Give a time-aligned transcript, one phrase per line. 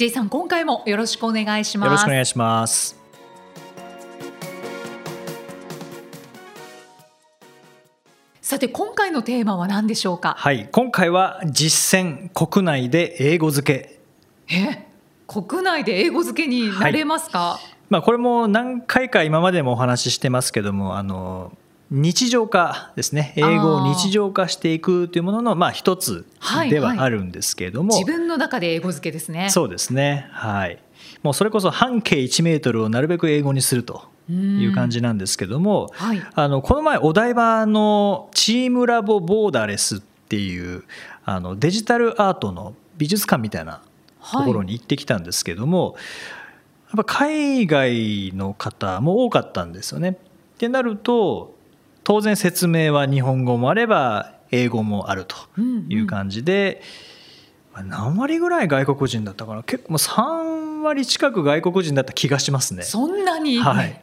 [0.00, 1.88] J さん今回もよろしくお願いします。
[1.88, 2.98] よろしくお願いします。
[8.40, 10.36] さて今回のテーマは何でしょうか？
[10.38, 10.70] はい。
[10.72, 14.00] 今回は実践国内で英語付
[14.48, 14.56] け。
[14.56, 14.86] え
[15.26, 21.52] 国内で英語付けになれますか、はい、まあ、これも何回か今までもお話ししてますけどもあの
[21.90, 23.32] 日常化ですね。
[23.36, 26.24] 英語を日常化していくというもののまあ一つ
[26.68, 29.50] ではあるんですけれども、はいはい、自分の中で英語付けですね。
[29.50, 30.28] そうですね。
[30.30, 30.78] はい。
[31.24, 40.84] もうそれこそ半径1メートルをなるべく英語にするという感じなんですけども、はい、あのこの前お台場のチームラボボーダレスっていう
[41.24, 43.82] あのデジタルアートの美術館みたいな
[44.32, 46.02] ところに行ってきたんですけども、はい、
[46.98, 50.10] やっぱ海外の方も多かったんですよね。
[50.10, 50.14] っ
[50.58, 51.58] てなると
[52.04, 55.36] 当然説明は日本語もあれば英語もあると
[55.88, 56.82] いう感じで、
[57.76, 59.62] うんうん、何割ぐらい外国人だったかな？
[59.62, 62.82] 結構3割近く外国人だった気がしますね。
[62.82, 64.02] そんなに、はい。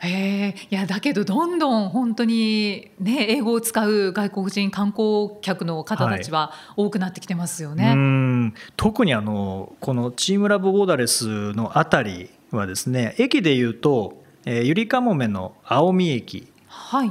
[0.00, 7.88] へいやだけどどんどん本当にね英語を使う外国人観光客の方たちは多くなってきてますよね。
[7.88, 17.10] はい、特にあのこのチームラボボーダレスのあたりはですね駅でいうと、えー、ゆりかもめの青海駅、はい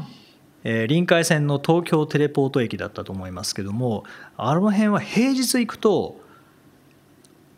[0.63, 4.05] えー、臨海線の東京テレポート駅だったと思いますけども
[4.37, 6.21] あの辺は平日行くと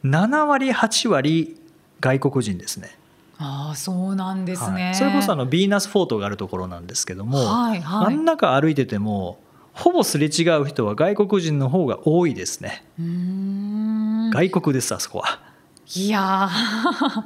[0.04, 1.60] 7割8割
[2.00, 2.98] 外国人ですね。
[3.38, 9.40] ああそうなんですね、はい、それこそあのヴィーナスフォートがあるところなんですけども、はいはい、真ん中歩いてても
[9.74, 12.86] ほぼすれ違う人は外国人の方が多いですね。
[14.32, 15.42] 外国ですあそこは。
[15.96, 16.50] いや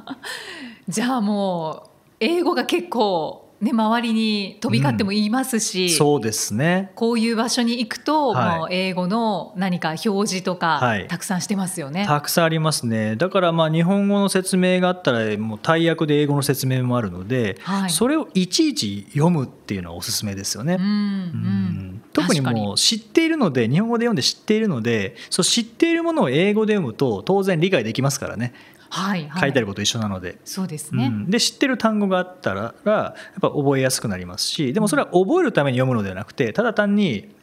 [0.88, 6.92] じゃあもう英語が結構ね、周りに飛び交っても言いますし、うん、そうですね。
[6.94, 12.06] こういう場所に行くと、はい、もう英語の何か表示とか、はい、たくさんしてますよね。
[12.06, 13.16] たくさんありますね。
[13.16, 28.54] だからまあ日本語の説明があったらもう大役で英語の説明もあるので、はい、それをいちいち読むっていうのはおすすめですよね、うん、うん、特にもう知っているので日本語で読んで知っているのでそう知っているものを英語で読むと当然理解できますからね
[28.90, 37.34] はい書いてあること一緒なので、そうですね、うん、で知ってる単語があったらやっぱ覚えやすくなりますしでもそれは覚えるために読むのではなくてただ単に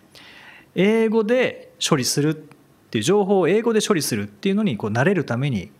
[0.76, 5.72] 英語で処理するっていう情報を英語で処理するっていうのにこう慣れるために、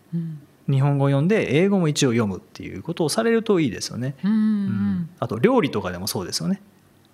[0.68, 4.16] 日本語を読んで英語も一応読むっていうことをされるといいですよね。
[4.24, 6.60] うん、うん、あと料理とかでもそうですよね。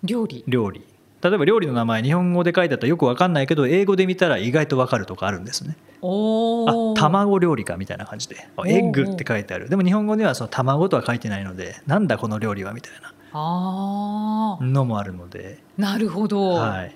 [0.03, 0.43] 料理。
[0.47, 0.83] 料理
[1.25, 5.75] 例えば料理の名前日本語で書いてあったらよく分かんないけど英語で見たら意外と分かるとかあるんですね。
[6.03, 8.35] あ卵料理かみたいな感じで
[8.67, 9.67] エッグって書いてある。
[9.67, 12.93] でも日本語ではその卵とは書いてないのでなんだこの料理はみたい
[13.33, 15.63] なのもあるので。
[15.77, 16.95] なるほど、はい、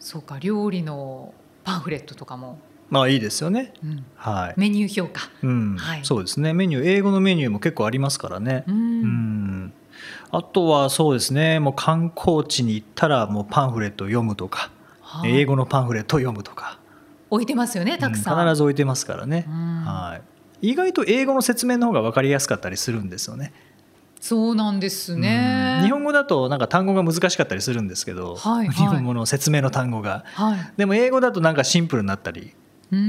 [0.00, 1.32] そうか料理の
[1.62, 2.58] パンフレットとかも。
[2.90, 5.76] まあいいですよね、うん、はい、メニュー表か、うん。
[5.76, 6.52] はい、そうですね。
[6.52, 8.64] メニュー英語のメニューも結構ありますからね。
[8.66, 9.72] うん
[10.30, 11.60] あとはそうですね。
[11.60, 14.70] もう観光地に行ったらもうパンフレットを読むとか、
[15.00, 16.78] は英語のパンフレットを読むとか。
[17.30, 20.20] 置いてますよねたくさん、うん、必ず置いてますからね、は
[20.60, 23.52] い、意外と英語の説明の方が分かりやすかったりするんですよね。
[24.20, 32.54] そうなんですね、日本語だとなんか単語が難しかったりするんですけど、はいはい、日本語の説明の単語が、はい、でも英語だとなんかシンプルになったり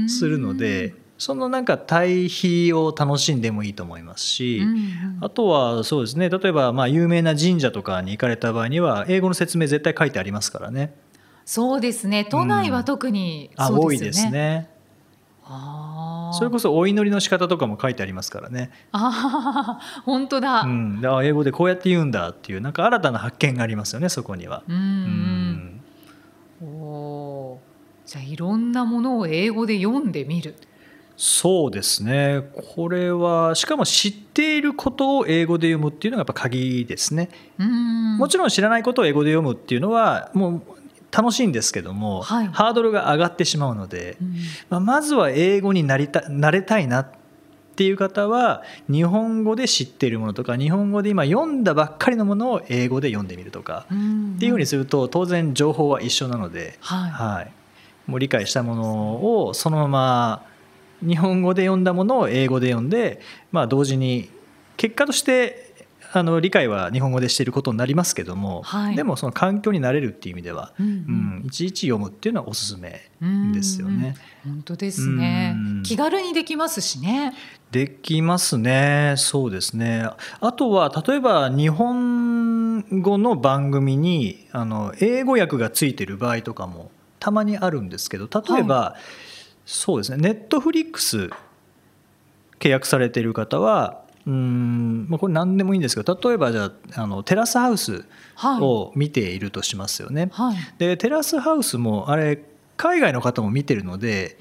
[0.08, 10.94] するのでそのなんか対比を楽しんでもいいと思いますし、うんうん、あとはそうですね例えばまあ有名な神社とかに行かれた場合には英語の説明絶対書いてありますからね。
[11.44, 12.24] そうですね。
[12.24, 14.68] 都内は特にそうん、多いですね。
[16.32, 18.70] それこそお祈りの仕方とかも書いてありますからね。
[18.90, 24.64] ああ本当だ,、うん、だ英語でこうやって言うんだっていうなんか新たな発見がありますよねそこには。
[24.68, 25.80] うん、
[26.60, 27.60] うん、お
[28.04, 30.56] じゃあいろんなものを英語で読んでみる
[31.16, 32.42] そうですね。
[32.74, 37.30] これはしかも知っていることを英語で読むっていうのがやっぱ鍵ですね。
[38.18, 40.62] もちろん知らないことを英語で読むっていうのはもう
[41.16, 44.34] 楽しいんですけども、はい、ハードルが上がってしまうので、うん、
[44.68, 47.08] まあ、まずは英語になりたなれたいなっ
[47.76, 57.52] ていう方は日本語で知っているものとか日本語で今読んだばっかりのものを英語で読んでみるとか、っていうふうにすると当然情報は一緒なので、はい、はい、
[58.06, 60.46] もう理解したものをそのまま
[61.02, 63.20] 日本語で読んだものを英語で読んで、
[63.52, 64.30] まあ、同時に
[64.76, 65.66] 結果として
[66.12, 73.10] あの理解は日本語でしていることになりますけども、はい、でもその環境になれるっていう意味では、うんうん、いちいち読むっていうのはおすすめ
[73.52, 74.16] ですよね。
[74.44, 77.34] うんうん、本当ですね、気軽にできますしね。
[77.70, 79.14] できますね。
[79.16, 80.08] そうですね。
[80.40, 89.00] あとは例えば日本語の番組にあの英語訳がついてる場合とかもたまにあるんですけど例えば、はい、
[89.66, 90.18] そうですね。
[90.18, 91.28] ネットフリックス
[92.58, 98.04] 契約されている方はうんまあ、これ何でもいいんですけど例えばじゃああのテラスハウス
[98.60, 100.30] を見ているとしますよね。
[100.32, 102.42] はい、でテラスハウスもあれ
[102.76, 104.36] 海外の方も見てるので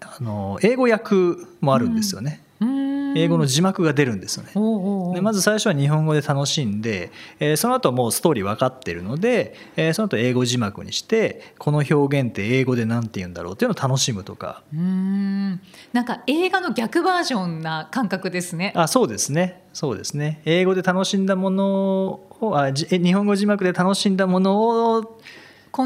[0.00, 1.14] あの英語訳
[1.60, 2.42] もあるんですよね。
[2.60, 5.14] うん英語の字幕が出るんですよね。
[5.14, 14.62] でまず最初は日本語で楽しんで、えー、その後もうストーリー分かってるので、えー、その後英語字幕にしてこの表現って英語で何て言うんだろうっていうのを楽しむとか。
[14.72, 15.60] うん
[15.92, 18.72] なんか映画の逆バージョンな感覚ですね。
[18.76, 25.18] あそうですねそうですね英語で楽しんだものをあ日本語字幕で楽しんだものを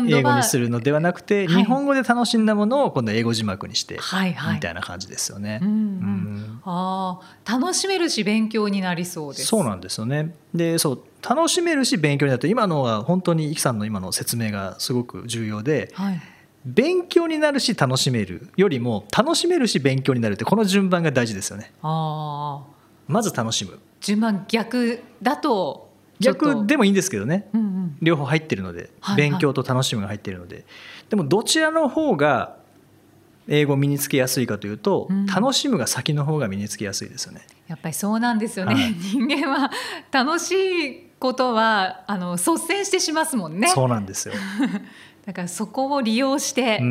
[0.08, 3.98] 英語にするのではなくて、日本語で楽しんだものを今度英語字幕にして、
[4.54, 5.60] みたいな感じですよね。
[6.64, 9.46] あ楽しめるし勉強になりそうです。
[9.46, 10.34] そうなんですよね。
[10.54, 16.20] でそう楽しめるし勉強になって今のは本当にイキさんの今の説明がすごく重要で、はい、
[16.64, 21.72] 勉強になるし楽しめるよりも楽しめるし勉強になるってこの順番が大事ですよね。
[21.82, 22.62] あ
[23.06, 23.78] まず楽しむ。
[24.00, 25.83] 順番逆だと
[26.24, 30.64] 逆でもいいんですけどね、うんうん、両方入ってるので、はいはい、勉強と楽しむが入ってるので。
[31.10, 32.56] でもどちらの方が
[33.48, 37.42] 英語身につけやすいかというと、うん、楽しむが先の方が身につけやすいですよね。
[37.68, 39.70] やっぱりそうなんですよね、はい、人間は
[40.10, 43.68] 楽しいことはあの率先してしますもんね。
[43.68, 44.34] そうなんですよ。
[45.26, 46.82] だからそこを利用して、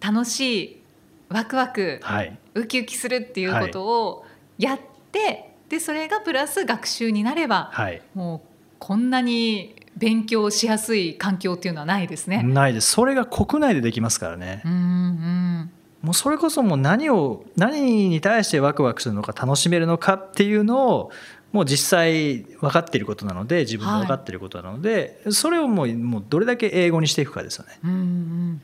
[0.00, 0.82] 楽しい
[1.30, 4.26] ワクワク、はい、ウキウキするっていうことを
[4.58, 4.80] やっ
[5.10, 8.48] て、でそれがプラス学習になれば、はい、もう
[8.78, 12.42] こんなに勉強しやすい環境っていうのはないですね。
[12.42, 12.90] ないです。
[12.90, 14.60] それが国内でできますからね。
[14.66, 15.70] うんうん、
[16.02, 21.10] もうそれこそもう何を何に対してワクワクするのか楽しめるのかっていうのを
[21.52, 27.78] もう実際分かっていることなので自分が分かっていることなので、はい、それをもうもうどれだけ英語にしていくかですよね。
[27.82, 28.60] うんうん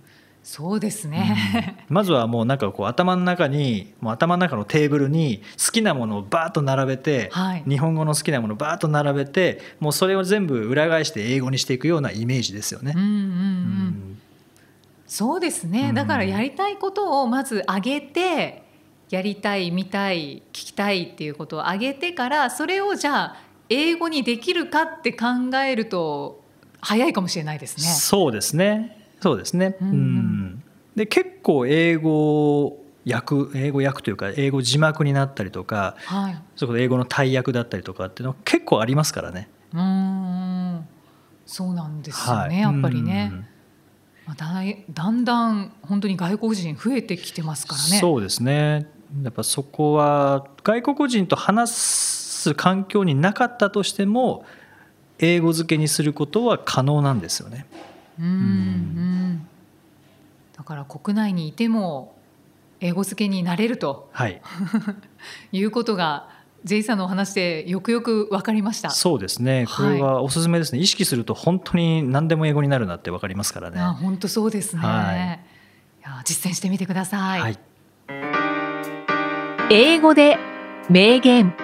[0.49, 12.95] そうですね、うん、まずはもうなんかこう頭の中にもう頭の中のテーブルに好きなものをバーッと並べて、はい、日本語の好きなものをバーッと並べてもうそれを全部裏返して英語にしていくようなイメージですよね。
[12.97, 13.17] うんうんうん。
[13.17, 14.19] うん、
[15.07, 15.93] そうですね。
[15.93, 18.63] だからやりたいことをまず上げて
[19.11, 23.37] やりたい見たい聞きたいっていうことを上げてからそれをじゃあ
[23.69, 25.27] 英語にできるかって考
[25.63, 26.43] えると
[26.81, 27.85] 早いかもしれないですね。
[27.85, 28.95] そうですね。
[29.21, 29.77] そうですね。
[29.81, 30.38] うん、うん、
[30.99, 32.77] で結構英語
[33.09, 39.49] 訳英語訳というか英語字幕になったりとか、はい、そこ英語の大役だったりとかっていうの結構ありますからね。
[39.73, 40.89] うん
[41.47, 43.33] そうなんですよね、はい、やっぱりね。
[44.27, 44.53] まあ、だ
[44.91, 47.99] だんだん本当に外国人増えてきてますからね。
[48.01, 48.87] そうですね
[49.23, 54.45] やっぱそこは外国人と話す環境になかったとしても
[55.19, 57.67] 英語付けにすることは可能なんですよね。
[58.19, 59.08] うんうん、
[60.59, 62.17] だから国内にいても
[62.81, 64.43] 英語付けになれると、はい、
[65.53, 66.29] いうことが
[66.65, 68.91] J さんのお話でよくよく分かりました。
[68.91, 69.67] そうですね。
[69.69, 73.81] これはおすすめですね、はい、意識すると本当に何でも英語になるなって分かりますからね。
[73.81, 75.41] あ本当そうですね、はい、
[76.01, 77.59] いや実践してみてください、はい、
[79.71, 80.39] 英語で
[80.91, 81.55] 名言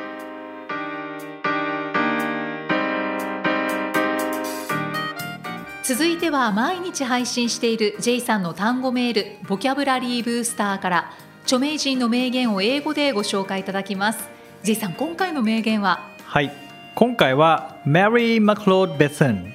[5.85, 11.13] 続いては毎日配信している J さんの単語メールボキャブラリーブースターから
[11.43, 14.27] 著名人の名言を英語でご紹介いただきます。
[14.63, 16.09] J さん今回の名言は？
[16.25, 16.51] はい。
[16.95, 19.55] 今回はメリー・マクロード・ベスン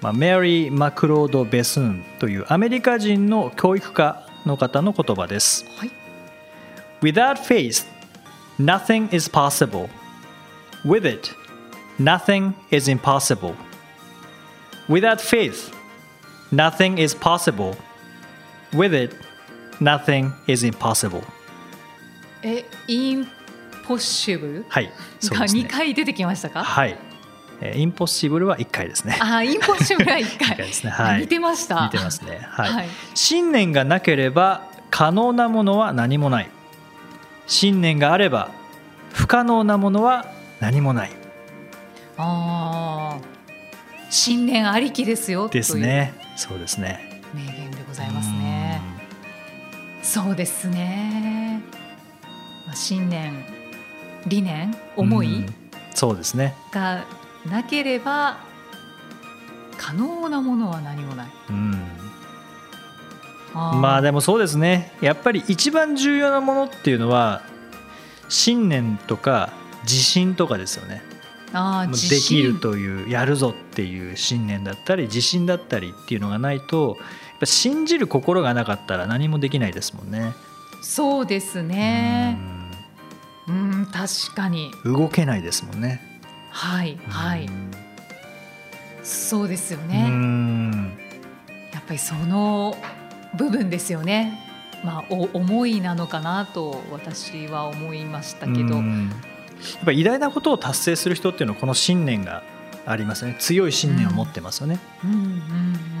[0.00, 5.90] まあ、メリー・マクロード・ベスンというアメリカ人の教育家の方の言葉です、はい、
[7.00, 7.84] Without faith,
[8.60, 9.88] nothing is possible.
[10.84, 11.30] With it,
[11.98, 13.54] nothing is impossible.
[14.88, 15.72] Without faith,
[16.52, 17.76] nothing is possible.
[18.72, 19.16] With it,
[19.80, 21.22] nothing is impossible.
[22.42, 23.26] え、イン
[23.86, 25.62] ポッシブルはい、そうですね。
[25.62, 26.64] 2回出てきましたか？
[26.64, 26.98] はい。
[27.76, 29.16] インポッシブルは1回ですね。
[29.20, 30.56] あ、インポッシブルは1回。
[30.56, 30.90] ですね。
[30.90, 31.20] はい。
[31.20, 31.84] 似てました。
[31.84, 32.40] 似てますね。
[32.50, 32.72] はい。
[32.72, 36.50] はい、信念がなければ可能なものは何もない。
[37.46, 38.50] 信念があれば
[39.12, 40.26] 不可能なものは
[40.58, 41.12] 何もない。
[42.16, 43.31] ああ。
[44.12, 46.12] 信念ありきですよですね。
[46.36, 47.22] そうですね。
[47.32, 48.78] 名言でございますね。
[50.02, 51.62] そうですね、
[52.66, 53.42] まあ、信念
[54.26, 55.46] 理念思い、
[55.94, 56.54] そうですね。
[56.72, 57.06] が
[57.50, 58.36] なければ
[59.78, 61.28] 可能なものは何もない。
[61.48, 61.82] うん。
[63.54, 64.92] まあでもそうですね。
[65.00, 67.40] やっぱり一番重要なものっていうのは
[68.28, 69.54] 信念とか
[69.84, 71.02] 自信とかですよね。
[71.52, 77.04] あできるというやるぞっていう信念だったり自信だったりっていうのがないとや
[77.36, 80.32] っぱ信じる心がなかったら何もできないですもんね。
[80.82, 82.38] そうですね。
[83.48, 86.00] うん確かに動けないですもんね。
[86.50, 87.48] はいはい。
[89.02, 90.10] そうですよね。
[91.72, 92.76] やっぱりその
[93.36, 94.38] 部分ですよね。
[94.84, 98.80] まあ、お思いなのかなと私は思いましたけど。
[99.76, 102.42] やっぱ偉大なことを達成する人っていうのはこの信念が
[102.84, 104.80] ありますね強い信念を持ってますよね。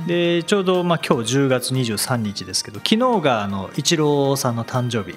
[0.06, 5.16] でちょうどまあ今日10月23日ですけど昨日があのイチローさんの誕生日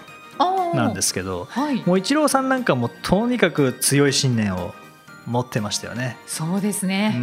[0.75, 4.73] なんですけど、はい、もうイチローさんなんかもとにかく強い信念を
[5.25, 6.17] 持ってましたよね。
[6.27, 7.15] そうですね。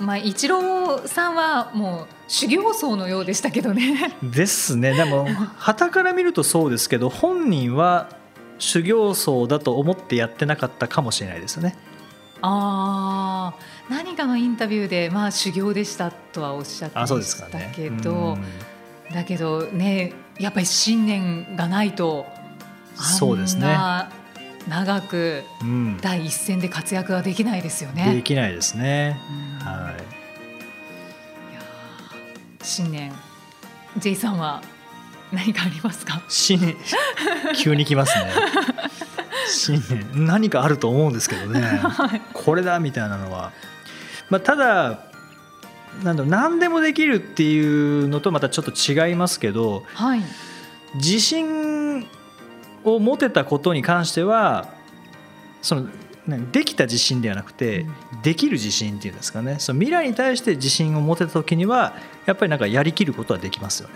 [0.00, 4.16] まあイチローさんはもう修行僧のようでしたけどね。
[4.22, 4.94] ですね。
[4.94, 5.28] でも
[5.58, 8.08] 旗から見るとそうですけど本人は
[8.58, 11.76] 修行僧だと思ってやってなかったかもしれないですね。
[12.40, 13.54] あ
[13.90, 18.42] 何かのインタビューで、まあ、修行でしたとはおっしゃってましたけど、ね、
[19.12, 22.26] だけどねやっぱり信念がないと
[22.94, 23.76] そうですね。
[24.68, 25.44] 長く
[26.02, 28.04] 第一線で活躍はできないですよね。
[28.08, 29.18] うん、できないですね。
[29.60, 29.94] は
[31.50, 31.62] い、いや
[32.62, 33.12] 信念。
[33.96, 34.62] J さんは
[35.32, 36.22] 何かありますか？
[36.28, 36.76] 新年
[37.56, 38.32] 急に来ますね。
[39.50, 43.52] 新年何かあると思うんですけどね、はい、これだみたいなのは、
[44.28, 45.00] まあ、ただ
[46.02, 50.22] なんだ何でもできるっていうのとまたちょっと違いますけど、はい、
[50.96, 52.06] 自信
[52.84, 54.68] を持てたことに関しては
[55.62, 55.88] その
[56.52, 57.86] できた自信ではなくて、
[58.22, 59.56] できる自信っていうんですかね。
[59.58, 61.94] その未来に対して自信を持てた時には
[62.26, 63.94] やっぱりなんかやりきることはできますよね。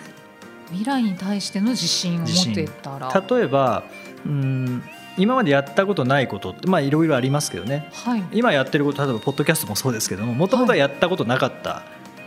[0.72, 3.24] 未来に対しての自信を持てたら。
[3.28, 3.84] 例えば
[4.26, 4.82] うん
[5.18, 11.82] 今までやったことないことってまあいろいろありますけどね、はい、今やってること例えばポッドキャストもそうですけどももともとはやったことなかった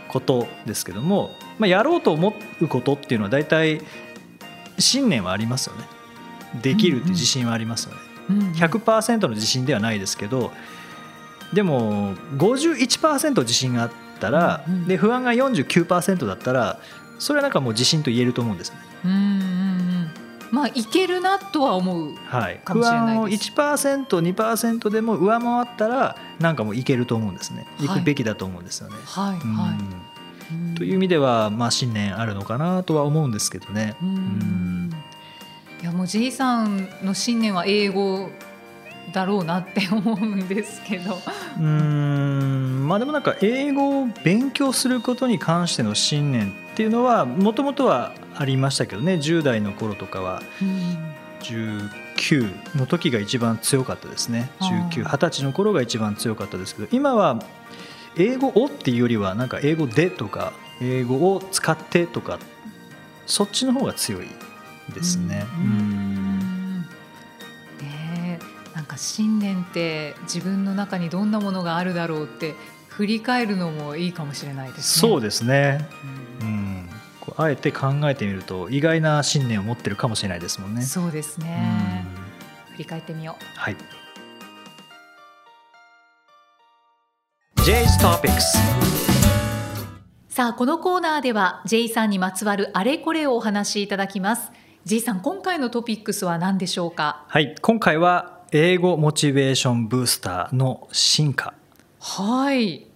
[0.08, 3.80] ことですけども、はい、まあ、やろうと思うことっていうのは大体
[4.78, 5.84] 信念はありますよね。
[6.62, 8.00] できるって自信はありますよね、
[8.30, 10.52] うんうん、100%の自信ではないですけど
[11.52, 16.78] でも51%自信があったら、うんうん、で不安が49%だったら
[17.18, 18.78] それはなんかもう自信と言えると思うんですね。
[19.04, 19.76] うんうんうん
[20.52, 22.14] まあいけるなとは思う
[22.64, 23.52] かもしれないです。
[23.52, 27.66] 不安を 1%2% でも上回ったらなんかもういけると思うんですね。
[27.80, 28.94] いくべきだと思うんですよね。
[29.04, 29.74] はい、は
[30.72, 33.96] い、という意味ではまあ信念あるのかなとは思うんですけどね。
[34.00, 34.90] うん
[35.82, 38.30] いやもう J さんの信念は英語
[39.12, 41.18] だろうなって思うんですけど
[41.60, 50.42] うんまあでもなんか英語を勉強することに関しての信念っていうのはもともとはありましたけどね10代の頃とかは
[51.40, 54.50] 19の時が一番強かったですね。
[54.60, 57.42] 1920歳の頃が一番強かったですけど今は
[58.18, 60.52] 英語をっていうよりはなんか英語でとか
[60.82, 62.38] 英語を使ってとか
[63.26, 64.28] そっちの方が強い
[64.94, 65.46] ですね。
[65.56, 66.16] うん
[68.86, 72.54] か信念って自分の中にどんなものがあるだろうって
[72.88, 75.10] 振り返るのもいいかもしれないですね。
[75.10, 75.86] そうですね、
[76.40, 76.55] うん、うん、
[77.38, 80.82] あえて考えてみると意外な信念を持ってるかもしれないですもんね。
[80.82, 82.06] そうですね、
[82.68, 83.44] うん、振り返ってみよう。
[83.58, 83.76] はい。
[87.56, 88.40] J's Topics
[90.28, 94.52] さあこのコーナーでは J さんにまつわるあれこれをお話しいただきます。
[94.84, 97.24] J さん今回のトピックスは何でしょうか？
[97.28, 97.56] はい。
[97.60, 101.54] 今回は英語モチベーションブースターの進化。
[101.98, 102.86] はい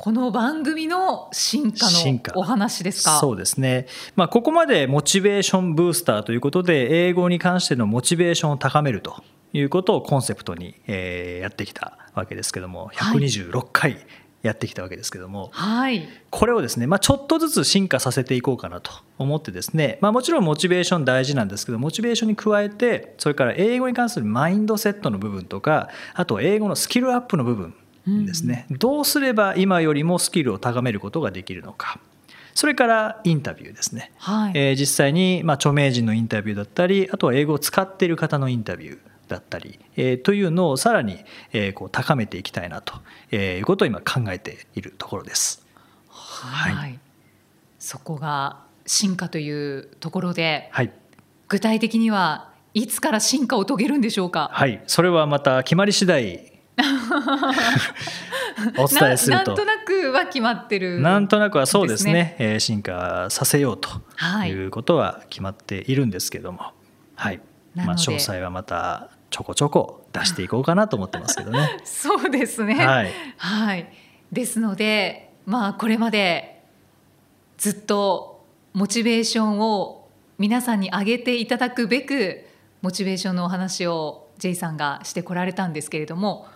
[0.00, 1.90] この番組の進化
[2.32, 3.18] のお話ですか？
[3.18, 14.06] そうですね、まあ、ここまでモチベーションブースターということで英語に関してのモチベーションを高めるということをコンセプトに、えー、やってきたわけですけども126回
[14.42, 27.74] やってきたわけですけども、はい、これをですね、まあ、ちょっとずつ進化させていこうかなと思ってですね、まあ、もちろんモチベーション大事なんですけどモチベーションに加えてそれから英語に関するマインドセットの部分とかあと英語のスキルアップの部分
[28.06, 32.00] ですね、うん、どうすれば今よりもスキルを高めることができるのか。
[32.54, 42.94] それからインタビューですね、はい、えー、実際にまあ著名人のインタビューだったりあとは英語を使っている方のインタビューだったり、えー、というのをさらに、えー、こう高めていきたいなと、
[43.30, 45.64] えー、いうことを今考えているところです。
[46.08, 46.98] はい、はい、
[47.78, 50.92] そこが進化というところで、はい、
[51.46, 54.50] 具体的にはいつから進化を遂げるんでしょうか？
[54.52, 54.82] はい。
[54.88, 56.57] それはまた決まり次第
[58.78, 59.50] お伝えすると。
[59.50, 63.88] なんとなくは決まってる、ね、なんとなくはそうですね、えー、進化させようと
[64.46, 64.66] い。
[64.66, 66.72] うことは決まっているんですけども。
[67.14, 67.40] はい、
[67.74, 71.78] まあ、詳細はまたちょこちょこ出していこうかなと思ってますけどね。
[71.84, 73.92] そうですね、はい、はい、
[74.32, 76.62] ですのでまあこれまで
[77.56, 80.08] ずっとモチベーションを
[80.38, 82.46] 皆さんに上げていただくべく
[82.80, 86.46] モチベーションのお話を J さんがしてこられたんですけれども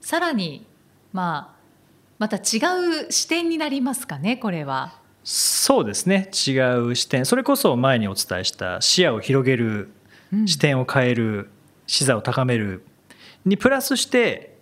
[0.00, 0.66] さらに
[1.12, 1.60] まあ
[2.18, 2.60] また違
[3.08, 4.98] う視点になりますかねこれは。
[5.22, 6.30] そうですね。
[6.46, 7.26] 違う視点。
[7.26, 9.90] それこそ前にお伝えした視野を広げる、
[10.32, 11.50] うん、視点を変える
[11.86, 12.84] 視座を高める
[13.44, 14.56] にプラスして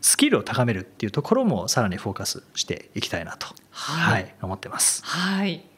[0.00, 5.02] スキルを高めるっていうところもさらにフォーカスしていきたいなと、はい、はい、思ってます。
[5.04, 5.72] はい。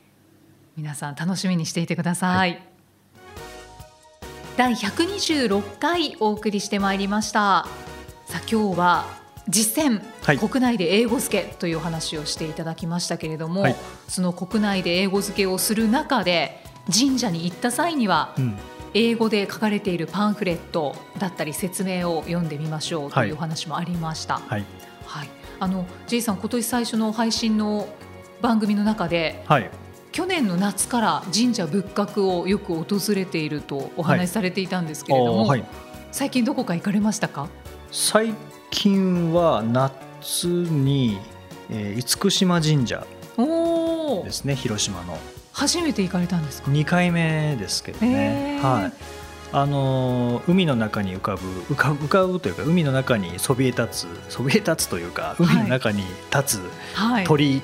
[0.77, 2.63] 皆さん楽しみにしていてください、はい、
[4.57, 7.67] 第126回お送りしてまいりました
[8.27, 9.05] さあ今日は
[9.49, 13.77] 実践、はい、国内で英語付けというお話をしていただきましたけれども、はい、
[14.09, 18.57] その国内で英語付けをする中で神社に行った際には、うん、
[18.95, 24.39] 英語で書かれているパンフレットだったり説明を読んでみましょうというお話もありました。
[24.39, 24.65] はい、
[25.07, 25.29] はい、
[25.61, 27.89] あの J さん今年最初の配信の
[28.41, 29.71] 番組の中で、はい、
[30.13, 35.65] 去年の夏から神社仏閣をよく訪れているとお話しされていたんですけれども、はい、
[36.13, 37.49] 最近どこか行かれましたか？
[37.97, 38.35] 最
[38.71, 41.17] 近は夏に、
[41.71, 43.07] えー、厳島神社
[44.25, 45.17] ですね広島の。
[45.53, 48.93] 初めて行かれたんですか？2回目ですけどね、はい。
[49.53, 56.03] あの海の中に浮かぶ浮か浮かぶというか海の中にそびえ立つそびえ立つというか海の中に
[56.35, 56.63] 立つ
[57.25, 57.63] 鳥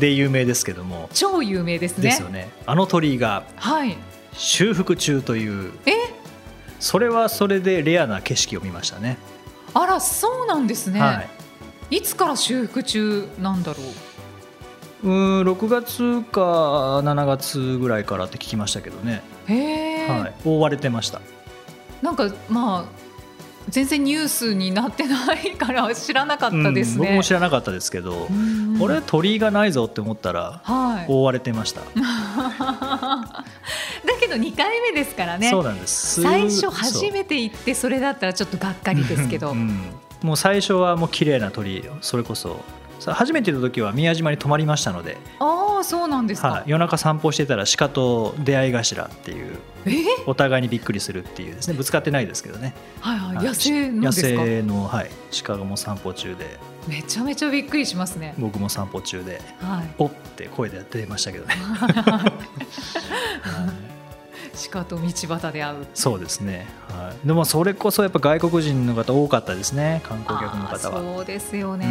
[0.00, 2.02] で有名ですけども、はい、超有名ですね。
[2.02, 2.50] ですよね。
[2.66, 3.44] あの鳥居が
[4.32, 5.92] 修復中という、え？
[6.80, 9.16] それはそれでレアな景色を見ましたね
[9.74, 11.24] あらそうなんですね、は
[11.90, 13.78] い、いつから修復中なんだろ
[15.02, 15.08] う？
[15.08, 15.10] う
[15.42, 16.40] ん6月か
[17.00, 19.22] 7月ぐらいからって聞きましたけどね。
[19.46, 21.20] へえ、はい、覆われてました。
[22.00, 23.04] なんかまあ
[23.68, 28.28] 全然ニュースになってないから知らなかったですね、うん、僕も知らなかったですけど、
[28.78, 30.60] これ鳥居がないぞって思ったら、
[31.08, 31.80] 覆われてました
[34.34, 35.50] だけど2回目ですからね。
[35.50, 36.22] そうなんです。
[36.22, 39.80] 最初初めて行ってそれだったらちょっとがっかりですけど、うん、
[40.22, 42.60] もう最初はもう綺麗な鳥居それこそ。
[43.06, 45.18] 初めての時は宮島に泊まりましたので。
[45.38, 49.58] ああそうなんですか、はい、夜中散歩してたら鹿と出会い頭っていう
[50.26, 51.74] お互いにびっくりするっていうですね。
[51.74, 55.10] ぶつかってないですけどね、はいはい、野生の野生の、はい、
[55.42, 56.58] 鹿がもう散歩中で。
[56.86, 58.34] めちゃめちゃびっくりしますね。
[58.38, 61.54] 僕も散歩中で「はい、おっ!」て声で出ましたけどね。
[61.60, 62.32] はい
[64.70, 65.86] 鹿と道端で会う。
[65.94, 70.00] そうですね、はい、でもそれこそやっぱ外国人の方多かったですね。
[70.04, 71.00] 観光客の方は。
[71.00, 71.86] そうですよね。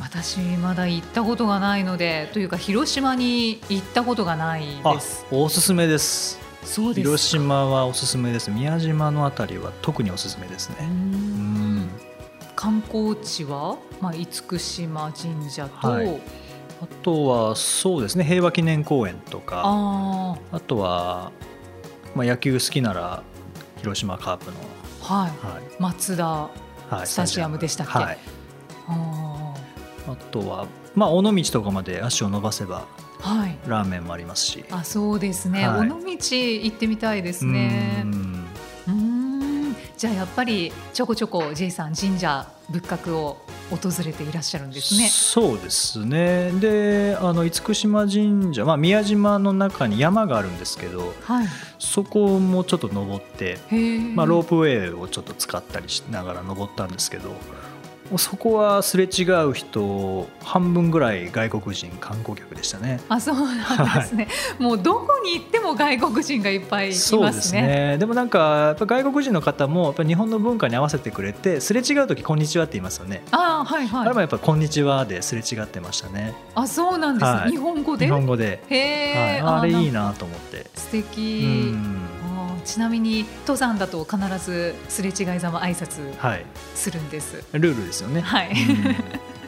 [0.00, 5.24] 私まだ行ったことがないのでというか広島に行ったことがないです。
[5.30, 6.38] おすすめです。
[6.64, 8.50] そうです広島はおすすめです。
[8.50, 10.76] 宮島のあたりは特におすすめですね。
[10.80, 11.88] うん。
[12.54, 14.26] 観光地は、まあ、厳
[14.58, 16.20] 島神社と、はい、
[16.80, 18.24] あとはそうですね。
[18.24, 19.62] 平和記念公園とか。
[19.64, 21.32] あとは
[22.14, 23.22] まあ、野球好きなら
[23.78, 24.56] 広島カープの、
[25.00, 25.30] はい。
[25.46, 26.50] はい、松田
[27.04, 28.18] スタジアムでしたっけ、はい、
[28.88, 32.86] あとは、まあ、尾道とかまで足を伸ばせば、
[33.20, 34.64] はい、ラーメンもありますし。
[34.70, 38.02] あそうですね、はい、尾道行ってみたいですね。
[38.04, 38.44] うん。
[39.96, 43.41] じゃあやっぱりちょこちょこ J さん神社仏閣を
[43.76, 45.08] 訪れていらっしゃるんですね。
[45.08, 46.50] そうですね。
[46.52, 51.46] であの厳島神社、まあ、宮島の中に山があるんですけど、はい、
[51.78, 53.58] そこもちょっと登って、
[54.14, 57.34] まあ、ロープウェイをちょっと使ったりしながら登ったんですけど
[58.18, 63.00] そこはすれ違う人半分ぐらい外国人観光客でしたね。
[63.08, 67.18] あそうなんですね、はい、もうどこに行っても外国人がいっぱいいますね。
[67.18, 73.22] そうですねでもなんか外国人の方もやっぱ日本の文化に合わせてくれてすれ違う時こんにちはって言いますよね。
[73.30, 74.06] あはいはい。
[74.06, 76.34] あれもやっぱこんにちはですれ違ってましたね。
[76.54, 78.06] あそうなんです、はい、日本語で？
[78.06, 78.62] 日本語で。
[78.68, 80.66] へえ、はい、あれいいなと思って。
[80.74, 81.72] 素敵。
[81.72, 81.98] うん
[82.64, 86.12] ちなみに登山だと必ずすれ違いざま挨拶
[86.74, 88.54] するんです、はい、ルールですよねはい、はい、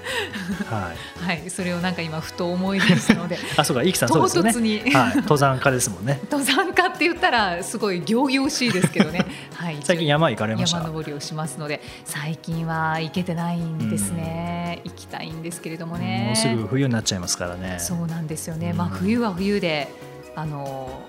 [1.24, 4.52] はい、それをなんか今ふと思い出したので あそうか、いきさんそうですね。
[4.52, 6.20] 唐突に、はい、登山家ですもんね。
[6.30, 9.24] 登山家って言ったらすごい仰々しいですけどね。
[9.54, 9.78] はい。
[9.82, 10.78] 最近山行かれました？
[10.78, 14.80] 山登りをしますので、最近は行けてないんですね。
[14.84, 16.24] 行きたいんですけれどもね。
[16.26, 17.76] もうすぐ冬になっちゃいますからね。
[17.78, 18.72] そうなんですよね。
[18.72, 19.88] まあ冬は冬で
[20.36, 21.02] あの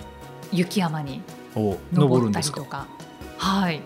[0.51, 1.21] 雪山に
[1.93, 2.87] 登ったりとか。
[3.37, 3.81] はい。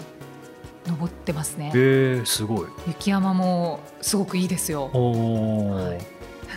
[0.87, 1.71] 登ってますね。
[1.75, 2.67] えー、すごい。
[2.87, 4.89] 雪山もすごくいいですよ。
[4.91, 6.01] はい、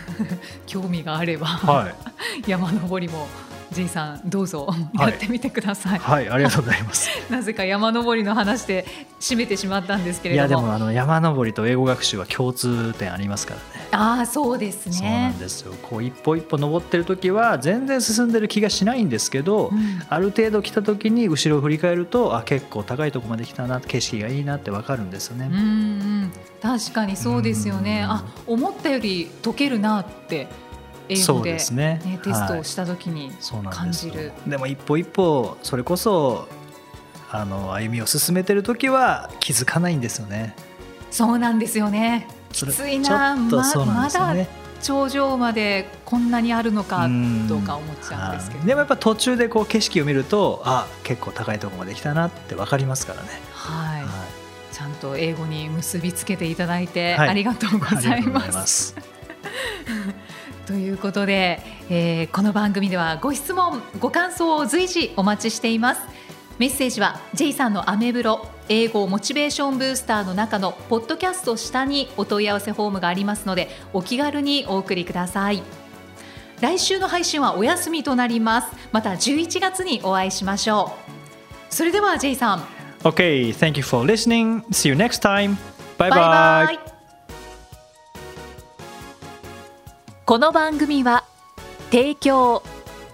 [0.65, 1.95] 興味があれば、はい、
[2.49, 3.27] 山登りも
[3.73, 7.09] J さんどうぞやってみてください、はい、はい、ありがとうございます。
[7.29, 8.85] なぜか山登りの話で
[9.19, 10.47] 締めてしまったんですけれども。
[10.47, 13.87] いやでもあの山登りと英語学習は共通点ありますからね。
[13.91, 14.93] ああそうですね。
[14.93, 15.73] そうなんですよ。
[15.81, 25.49] こう一歩一歩登ってる時は全然進んでる気がしないんですけど、うん、ある程度来た時に後ろを振り返るとあ結構高いところまで来たな景色がいいなってわかるんですよね。
[25.51, 26.31] うん
[26.61, 28.05] 確かにそうですよね。
[28.07, 30.47] あ思ったより解けるなって
[31.09, 33.31] 英語で、ねね、テストをした時に
[33.69, 36.47] 感じる、はい、でも一歩一歩それこそ
[37.31, 40.55] あの歩みを進めてる時は気づかないんですよね。
[41.09, 42.27] そうなんですよね。
[42.51, 44.35] きついな、ね、ままだ
[44.81, 47.07] 頂上までこんなにあるのか
[47.47, 48.65] どうか思っちゃうんですけど。
[48.65, 53.29] でもやっぱ途中でこう景色を見るとあ結構高いところまで来たなって分かりますからね。
[53.51, 60.22] はい、はい、ちゃんと英語に結びつけていただいてありがとうございます、はい
[60.65, 66.01] ということで、えー、この番組ではご質問ご感想を随時お待ちしています。
[66.59, 75.63] メッセージは J さんのアメブロ英語モチベーションブースターの中のポッドキャスト下にお問い合わせフォームがありますのでお気軽にお送りください。
[76.61, 78.71] 来週の配信はお休みとなります。
[78.91, 81.73] また11月にお会いしましょう。
[81.73, 82.63] それでは J さん。
[83.03, 84.63] OK thank you for listening.
[84.67, 85.57] See you next time.
[85.97, 86.92] Bye bye, bye, bye.
[90.33, 91.25] この番組は
[91.91, 92.63] 提供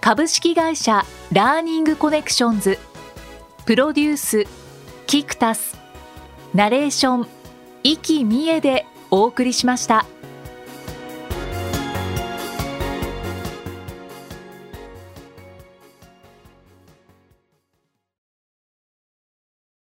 [0.00, 2.78] 株式会社ラーニングコネクションズ
[3.66, 4.46] プロデュース
[5.06, 5.76] キクタス
[6.54, 7.28] ナレーション
[7.82, 10.06] 生きみえでお送りしました。